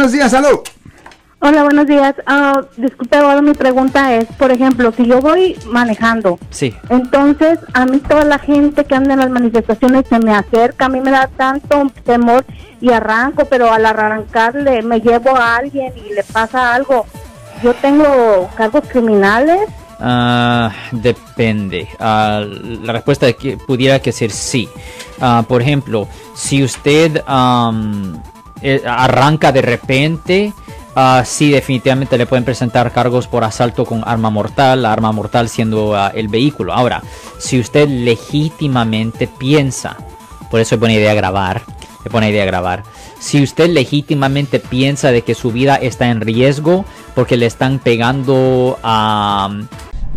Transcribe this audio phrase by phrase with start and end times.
[0.00, 0.60] Buenos días, salud.
[1.40, 2.14] Hola, buenos días.
[2.26, 6.74] Uh, disculpe, ahora mi pregunta es, por ejemplo, si yo voy manejando, sí.
[6.88, 10.88] entonces a mí toda la gente que anda en las manifestaciones se me acerca, a
[10.88, 12.46] mí me da tanto temor
[12.80, 17.04] y arranco, pero al arrancarle me llevo a alguien y le pasa algo.
[17.62, 19.68] Yo tengo cargos criminales.
[19.98, 21.86] Uh, depende.
[21.98, 24.66] Uh, la respuesta que pudiera que ser sí.
[25.46, 27.22] por ejemplo, si usted
[28.62, 30.52] eh, arranca de repente,
[30.96, 35.48] uh, sí definitivamente le pueden presentar cargos por asalto con arma mortal, la arma mortal
[35.48, 36.72] siendo ah, el vehículo.
[36.72, 37.02] Ahora,
[37.38, 39.96] si usted legítimamente piensa,
[40.50, 41.62] por eso es buena idea grabar,
[42.04, 42.82] es buena idea grabar.
[43.18, 48.78] Si usted legítimamente piensa de que su vida está en riesgo porque le están pegando
[48.82, 49.50] a...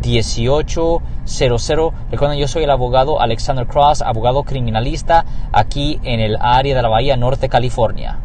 [0.00, 1.92] 1-800-530-1800.
[2.10, 6.88] Recuerden, yo soy el abogado Alexander Cross, abogado criminalista aquí en el área de la
[6.88, 8.18] Bahía Norte, California.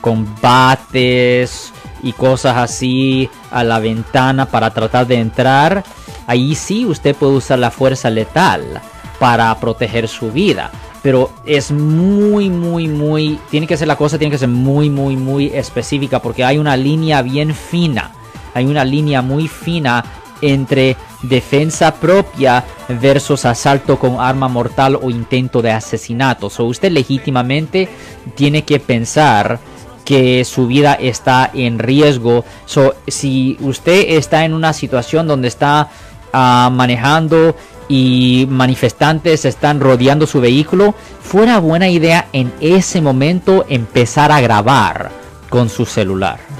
[0.00, 5.84] Combates y cosas así a la ventana para tratar de entrar,
[6.26, 8.80] ahí sí usted puede usar la fuerza letal
[9.18, 10.70] para proteger su vida
[11.02, 15.16] pero es muy, muy, muy, tiene que ser la cosa, tiene que ser muy, muy,
[15.16, 18.10] muy específica porque hay una línea bien fina,
[18.54, 20.04] hay una línea muy fina
[20.42, 26.50] entre defensa propia versus asalto con arma mortal o intento de asesinato.
[26.58, 27.88] O usted legítimamente
[28.34, 29.58] tiene que pensar
[30.04, 32.44] que su vida está en riesgo.
[32.66, 35.88] So, si usted está en una situación donde está
[36.32, 37.54] ah, manejando
[37.88, 45.10] y manifestantes están rodeando su vehículo, fuera buena idea en ese momento empezar a grabar
[45.48, 46.59] con su celular.